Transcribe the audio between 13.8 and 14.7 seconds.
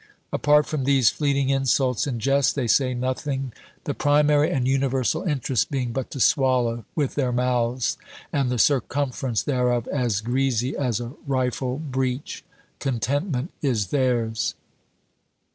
theirs.